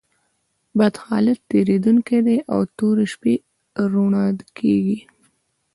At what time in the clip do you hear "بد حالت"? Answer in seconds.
0.77-1.39